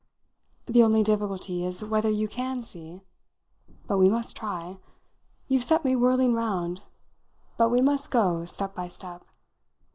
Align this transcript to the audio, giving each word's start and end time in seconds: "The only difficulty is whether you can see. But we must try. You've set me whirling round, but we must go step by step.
"The 0.65 0.81
only 0.81 1.03
difficulty 1.03 1.63
is 1.63 1.83
whether 1.83 2.09
you 2.09 2.27
can 2.27 2.63
see. 2.63 3.01
But 3.85 3.99
we 3.99 4.09
must 4.09 4.35
try. 4.35 4.79
You've 5.47 5.61
set 5.63 5.85
me 5.85 5.95
whirling 5.95 6.33
round, 6.33 6.81
but 7.55 7.69
we 7.69 7.81
must 7.81 8.09
go 8.09 8.45
step 8.45 8.73
by 8.73 8.87
step. 8.87 9.23